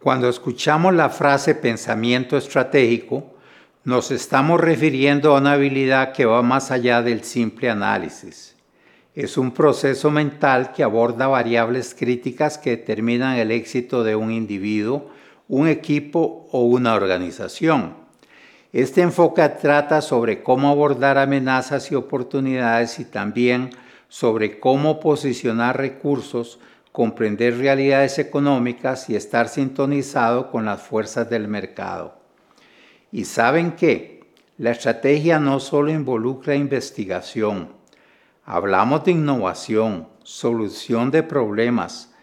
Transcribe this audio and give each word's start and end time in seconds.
Cuando 0.00 0.28
escuchamos 0.28 0.94
la 0.94 1.08
frase 1.08 1.54
pensamiento 1.54 2.36
estratégico, 2.36 3.34
nos 3.84 4.10
estamos 4.10 4.60
refiriendo 4.60 5.34
a 5.34 5.40
una 5.40 5.52
habilidad 5.52 6.12
que 6.12 6.24
va 6.24 6.42
más 6.42 6.70
allá 6.70 7.02
del 7.02 7.24
simple 7.24 7.70
análisis. 7.70 8.54
Es 9.14 9.38
un 9.38 9.52
proceso 9.52 10.10
mental 10.10 10.72
que 10.72 10.82
aborda 10.82 11.28
variables 11.28 11.94
críticas 11.94 12.58
que 12.58 12.70
determinan 12.70 13.36
el 13.36 13.50
éxito 13.50 14.02
de 14.02 14.16
un 14.16 14.32
individuo, 14.32 15.10
un 15.48 15.68
equipo 15.68 16.48
o 16.50 16.62
una 16.64 16.94
organización. 16.94 17.94
Este 18.72 19.02
enfoque 19.02 19.48
trata 19.48 20.00
sobre 20.00 20.42
cómo 20.42 20.68
abordar 20.68 21.16
amenazas 21.16 21.92
y 21.92 21.94
oportunidades 21.94 22.98
y 22.98 23.04
también 23.04 23.70
sobre 24.08 24.58
cómo 24.58 24.98
posicionar 24.98 25.76
recursos, 25.76 26.58
comprender 26.94 27.58
realidades 27.58 28.20
económicas 28.20 29.10
y 29.10 29.16
estar 29.16 29.48
sintonizado 29.48 30.52
con 30.52 30.64
las 30.64 30.80
fuerzas 30.80 31.28
del 31.28 31.48
mercado. 31.48 32.14
Y 33.10 33.24
saben 33.24 33.72
qué, 33.72 34.20
la 34.58 34.70
estrategia 34.70 35.40
no 35.40 35.58
solo 35.58 35.90
involucra 35.90 36.54
investigación, 36.54 37.70
hablamos 38.44 39.02
de 39.02 39.10
innovación, 39.10 40.06
solución 40.22 41.10
de 41.10 41.24
problemas, 41.24 42.14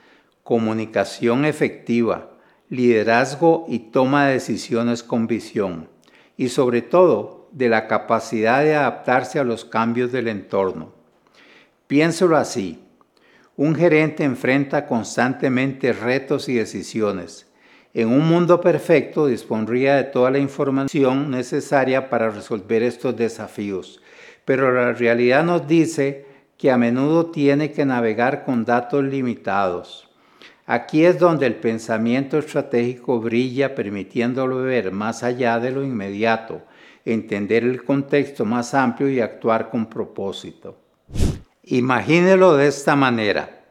comunicación 0.42 1.44
efectiva, 1.44 2.32
liderazgo 2.70 3.66
y 3.68 3.80
toma 3.80 4.28
de 4.28 4.34
decisiones 4.36 5.04
con 5.04 5.28
visión 5.28 5.90
y 6.38 6.48
sobre 6.48 6.82
todo 6.82 7.50
de 7.52 7.68
la 7.68 7.90
capacidad 7.90 8.64
de 8.64 8.76
adaptarse 8.76 9.38
a 9.38 9.44
los 9.44 9.66
cambios 9.66 10.14
del 10.14 10.30
entorno. 10.30 10.94
Piénselo 11.88 12.38
así. 12.38 12.81
Un 13.64 13.76
gerente 13.76 14.24
enfrenta 14.24 14.88
constantemente 14.88 15.94
retos 15.94 16.50
y 16.50 16.56
decisiones. 16.56 17.46
En 17.94 18.08
un 18.08 18.28
mundo 18.28 18.60
perfecto 18.60 19.28
dispondría 19.28 19.98
de 19.98 20.06
toda 20.06 20.32
la 20.32 20.40
información 20.40 21.30
necesaria 21.30 22.10
para 22.10 22.32
resolver 22.32 22.82
estos 22.82 23.16
desafíos, 23.16 24.02
pero 24.46 24.72
la 24.72 24.94
realidad 24.94 25.44
nos 25.44 25.68
dice 25.68 26.26
que 26.58 26.72
a 26.72 26.78
menudo 26.80 27.28
tiene 27.28 27.72
que 27.72 27.86
navegar 27.86 28.46
con 28.46 28.66
datos 28.66 29.04
limitados. 29.04 30.10
Aquí 30.66 31.06
es 31.06 31.20
donde 31.20 31.46
el 31.46 31.54
pensamiento 31.54 32.40
estratégico 32.40 33.20
brilla 33.20 33.76
permitiéndolo 33.76 34.64
ver 34.64 34.92
más 34.92 35.22
allá 35.22 35.60
de 35.60 35.70
lo 35.70 35.84
inmediato, 35.84 36.64
entender 37.06 37.64
el 37.64 37.84
contexto 37.84 38.44
más 38.44 38.74
amplio 38.74 39.08
y 39.08 39.20
actuar 39.20 39.70
con 39.70 39.86
propósito. 39.86 40.81
Imagínelo 41.72 42.58
de 42.58 42.68
esta 42.68 42.98
manera. 42.98 43.62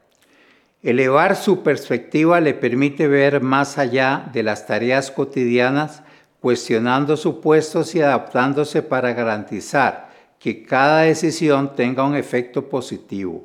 Elevar 0.82 1.36
su 1.36 1.62
perspectiva 1.62 2.40
le 2.40 2.54
permite 2.54 3.06
ver 3.06 3.42
más 3.42 3.76
allá 3.76 4.30
de 4.32 4.42
las 4.42 4.66
tareas 4.66 5.10
cotidianas, 5.10 6.02
cuestionando 6.40 7.18
supuestos 7.18 7.94
y 7.94 8.00
adaptándose 8.00 8.80
para 8.80 9.12
garantizar 9.12 10.08
que 10.38 10.62
cada 10.62 11.02
decisión 11.02 11.76
tenga 11.76 12.02
un 12.02 12.16
efecto 12.16 12.70
positivo. 12.70 13.44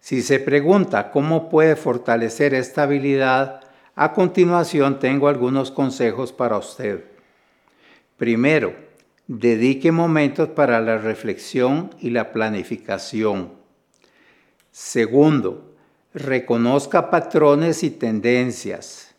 Si 0.00 0.22
se 0.22 0.40
pregunta 0.40 1.10
cómo 1.10 1.50
puede 1.50 1.76
fortalecer 1.76 2.54
esta 2.54 2.84
habilidad, 2.84 3.60
a 3.94 4.14
continuación 4.14 4.98
tengo 4.98 5.28
algunos 5.28 5.70
consejos 5.70 6.32
para 6.32 6.56
usted. 6.56 7.04
Primero, 8.16 8.74
dedique 9.26 9.90
momentos 9.90 10.50
para 10.50 10.80
la 10.80 10.98
reflexión 10.98 11.90
y 11.98 12.10
la 12.10 12.32
planificación. 12.32 13.52
Segundo, 14.70 15.74
reconozca 16.12 17.10
patrones 17.10 17.82
y 17.82 17.90
tendencias. 17.90 19.14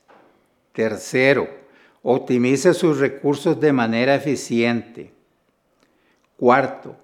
Tercero, 0.73 1.47
optimice 2.03 2.73
sus 2.73 2.99
recursos 2.99 3.59
de 3.59 3.73
manera 3.73 4.15
eficiente. 4.15 5.11
Cuarto, 6.37 6.97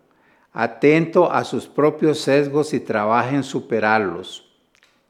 atento 0.54 1.32
a 1.32 1.44
sus 1.44 1.68
propios 1.68 2.20
sesgos 2.20 2.74
y 2.74 2.82
trabaje 2.82 3.36
en 3.36 3.44
superarlos. 3.44 4.54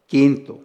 Quinto, 0.05 0.61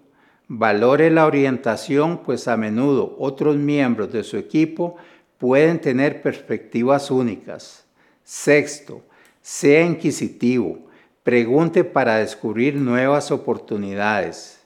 valore 0.47 1.11
la 1.11 1.27
orientación, 1.27 2.19
pues 2.19 2.47
a 2.47 2.57
menudo 2.57 3.17
otros 3.19 3.57
miembros 3.57 4.13
de 4.13 4.23
su 4.23 4.37
equipo 4.37 4.97
pueden 5.39 5.81
tener 5.81 6.23
perspectivas 6.23 7.11
únicas. 7.11 7.85
Sexto, 8.25 9.03
sea 9.43 9.83
inquisitivo, 9.83 10.79
pregunte 11.23 11.85
para 11.85 12.17
descubrir 12.17 12.75
nuevas 12.77 13.31
oportunidades. 13.31 14.61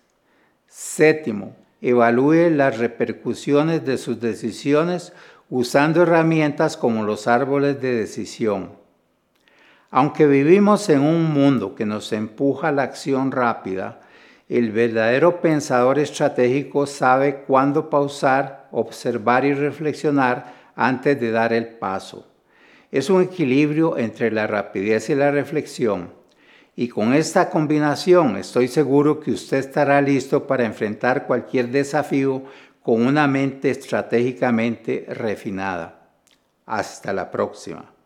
Séptimo, 0.66 1.56
evalúe 1.80 2.50
las 2.50 2.78
repercusiones 2.78 3.84
de 3.84 3.98
sus 3.98 4.20
decisiones 4.20 5.12
usando 5.48 6.03
herramientas 6.03 6.76
como 6.76 7.03
los 7.04 7.26
árboles 7.26 7.80
de 7.80 7.94
decisión. 7.94 8.70
Aunque 9.91 10.26
vivimos 10.26 10.88
en 10.88 11.00
un 11.00 11.32
mundo 11.32 11.75
que 11.75 11.84
nos 11.84 12.12
empuja 12.12 12.69
a 12.69 12.72
la 12.72 12.84
acción 12.84 13.32
rápida, 13.32 14.00
el 14.48 14.70
verdadero 14.70 15.41
pensador 15.41 15.98
estratégico 15.98 16.86
sabe 16.86 17.42
cuándo 17.47 17.91
pausar, 17.91 18.69
observar 18.70 19.44
y 19.44 19.54
reflexionar 19.54 20.59
antes 20.75 21.20
de 21.20 21.31
dar 21.31 21.53
el 21.53 21.66
paso. 21.66 22.26
Es 22.91 23.10
un 23.10 23.22
equilibrio 23.22 23.97
entre 23.98 24.31
la 24.31 24.47
rapidez 24.47 25.10
y 25.10 25.14
la 25.14 25.31
reflexión. 25.31 26.12
Y 26.75 26.88
con 26.88 27.14
esta 27.14 27.50
combinación 27.50 28.36
estoy 28.36 28.69
seguro 28.69 29.20
que 29.20 29.32
usted 29.32 29.59
estará 29.59 30.00
listo 30.00 30.47
para 30.47 30.64
enfrentar 30.64 31.26
cualquier 31.26 31.69
desafío 31.69 32.44
con 32.82 33.06
una 33.06 33.26
mente 33.26 33.70
estratégicamente 33.70 35.04
refinada. 35.09 36.09
Hasta 36.66 37.12
la 37.12 37.30
próxima. 37.30 37.99